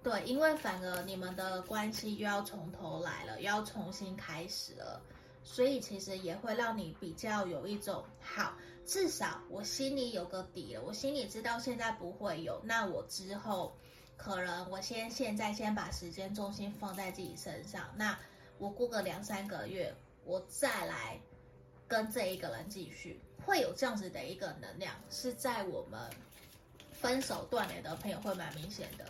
[0.01, 5.03] 对，因为反而你们的关系又要从头来了，又要重新开始了，
[5.43, 8.55] 所以其实也会让你比较有一种好，
[8.87, 13.77] 至少我心里有个底了，我心里知道现在不会有，那我之后
[14.17, 18.17] 可能我先现在先把时间重心放在自己身上，那
[18.59, 19.95] 我过个两三个月，
[20.25, 21.19] 我再来
[21.87, 26.01] 跟这一个人继续，会有这样子的一个能量，是在我们
[26.93, 29.05] 分手断联的朋友会蛮明显的。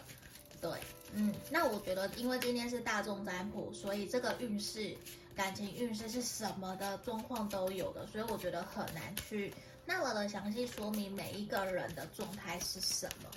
[0.60, 0.70] 对，
[1.12, 4.96] 嗯，那我觉得，因为今天是大众占卜，所以这个运势、
[5.34, 9.54] 感情运势是什么的状况都有的，所以我觉得很难去
[9.86, 13.30] 那么的详细说明每一个人的状态是什么。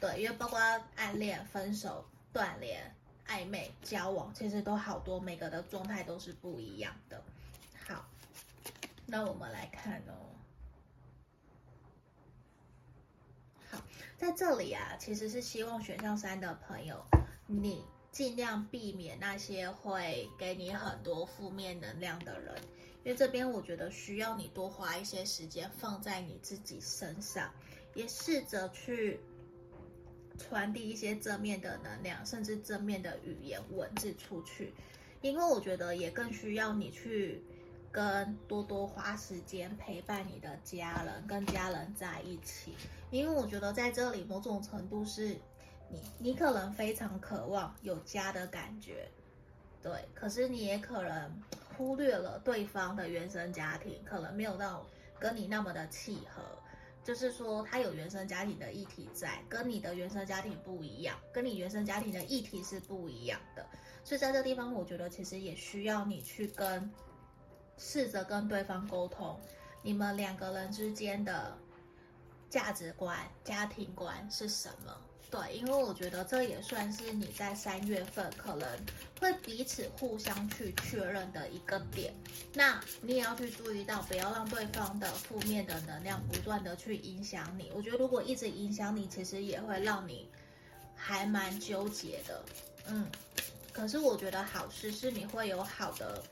[0.00, 0.58] 对，因为包括
[0.94, 2.94] 暗恋、分手、断联、
[3.28, 7.22] 暧昧、交往，其实都好多，每个的状态都是不一样的。
[7.86, 8.04] 好，
[9.06, 10.12] 那我们来看哦。
[13.70, 13.80] 好
[14.16, 17.04] 在这里啊，其实是希望选项三的朋友，
[17.46, 22.56] 你尽量避免那些会给你很多负面能量的人，
[23.04, 27.52] 因为这边我觉得需要你多花一些时间放在你自己身上，
[27.94, 29.20] 也试着去
[30.38, 34.72] 传递一些正面的能量，甚至正面的语言文字出去，
[35.20, 37.42] 因为我觉得也更需要你去
[37.90, 42.74] 跟多多花时间陪伴你的家人，跟家人在一起。
[43.10, 45.36] 因为我觉得在这里某种程度是
[45.90, 49.08] 你，你可能非常渴望有家的感觉，
[49.82, 51.42] 对，可是你也可能
[51.76, 54.86] 忽略了对方的原生家庭，可能没有到
[55.18, 56.42] 跟你那么的契合，
[57.08, 63.64] 就是说他有原生家庭的议题在，跟你的原生家庭不一样，跟你原生家庭的议题是不一样的，
[64.04, 66.92] 所以在这地方，我觉得其实也需要你去跟，
[67.78, 69.40] 试着跟对方沟通，
[69.80, 71.56] 你们两个人之间的。
[72.50, 74.94] 价值观、家庭观是什么？
[75.30, 78.66] 对，因为我觉得这也算是你在三月份可能
[79.20, 82.14] 会彼此互相去确认的一个点。
[82.54, 87.70] 那你也要去注意到，不要让对方的负面的能量不断的去影响你。
[87.74, 90.28] 我觉得如果一直影响你，其实也会让你
[90.94, 92.44] 还蛮纠结的。
[92.86, 93.06] 嗯，
[93.72, 96.22] 可是我觉得好事是你会有好的，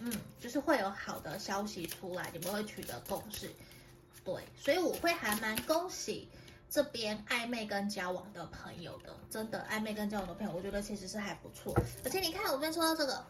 [0.00, 3.50] 嗯，就是会有好的消息出来，你们会取得共识。
[4.24, 6.28] 对，所以我会还蛮恭喜
[6.70, 11.74] 这边暧昧跟交往的朋友的，真的暧昧跟交往的朋友，我觉得其实是还不错。
[12.04, 13.24] 而且你看我这边说到这个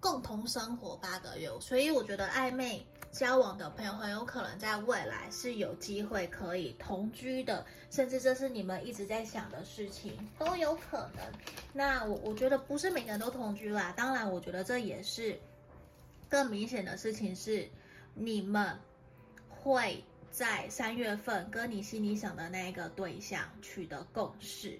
[0.00, 11.24] 共同生活八个月，所以我觉得暧昧交往的朋友很有可能在未来是有机会可以同居的，甚至这是你们一直在想的事情都有可能。
[11.72, 15.38] 那我我觉得不是每个人都同居啦，当然我觉得这也是
[16.28, 17.68] 更明显的事情是
[18.14, 18.76] 你们
[19.48, 20.02] 会。
[20.34, 24.76] 在三月份跟你心里想的那一个对象取得共识，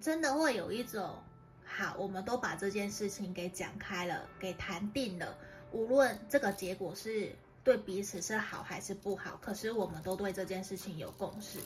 [0.00, 1.16] 真的会有一种
[1.64, 5.36] 好，我们都把这件事情给讲开了，给谈定了。
[5.72, 7.32] 无论这个结果是
[7.64, 11.58] 对彼此是好还是不好，可是我们都对这件事情有共识。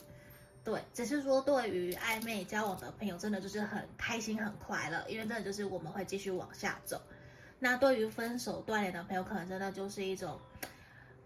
[0.64, 6.98] 对，只是说对于暧昧交往的朋友，真的就是很开心很快乐，因为真的就是我们会继续往下走。
[7.58, 10.40] 那对于分手断联的朋友，可能真的就是一种。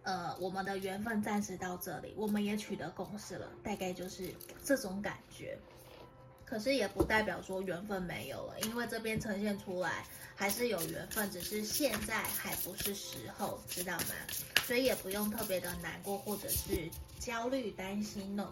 [0.04, 4.32] 呃，我们的缘分暂时到这里，我们也取得共识了，大概就是
[4.62, 5.58] 这种感觉。
[6.44, 10.04] 可是也不代表说缘分没有了，因为这边呈现出来
[10.36, 14.14] 还是有缘分，只是现在还不是时候，知道吗？
[14.66, 16.88] 所以也不用特别的难过或者是
[17.18, 18.50] 焦虑担心哦。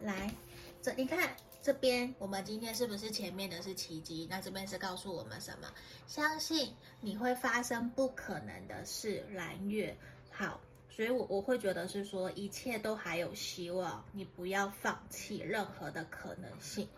[0.00, 0.34] 来，
[0.82, 4.26] 这你看这边，我们今天是不是前面的是奇迹？
[4.28, 5.72] 那这边是告诉我们什么？
[6.08, 9.96] 相信你会发生不可能的事，蓝月
[10.32, 10.60] 好。
[10.98, 16.88] 所以我，我会觉得是说，一切都还有希望，你不要放弃任何的可能性，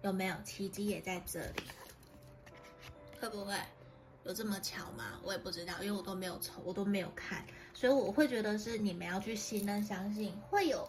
[0.00, 0.34] 有没有？
[0.42, 1.62] 奇迹也在这里，
[3.20, 3.54] 会不会
[4.24, 5.20] 有这么巧吗？
[5.22, 7.44] 我也不知道，因为我都没有抽，我都没有看，
[7.74, 10.88] 所以我会觉得是你们要去信任、相信会有。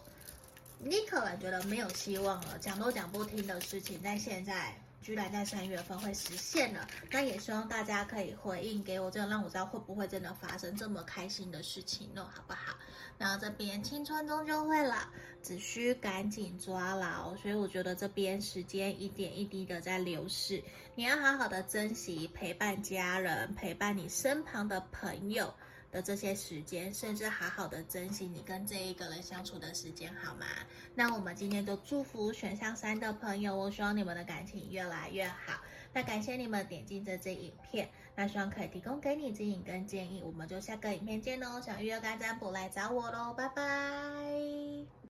[0.78, 4.74] 你可能觉得没有希望了，讲都讲不听的事情，在现在
[5.04, 6.88] 居然在三月份会实现了。
[7.10, 12.26] 那也希望大家可以回应给我，这样让我知道会不会真的发生这么开心的事情呢？
[12.34, 12.74] 好不好？
[13.18, 14.96] 然后这边青春终究会老，
[15.42, 17.36] 只需赶紧抓牢。
[17.36, 25.52] 所以我觉得这边时间一点一滴的在流逝，你要好好的珍惜陪伴家人、陪伴你身旁的朋友。
[25.94, 30.44] 的这些时间，甚至好好的珍惜你跟这一个人相处的时间，好吗？
[30.92, 35.60] 那我们今天就祝福选项三的朋友，我希望你们的感情越来越好。
[35.92, 40.20] 那感谢你们点进这支影片，那希望可以提供给你指引跟建议。
[40.26, 45.03] 我们就下个影片见喽，想预约干占卜来找我喽，拜拜。